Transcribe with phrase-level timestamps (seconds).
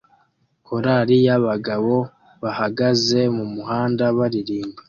[0.67, 1.95] Korali y'abagabo
[2.43, 4.79] bahagaze mumuhanda baririmba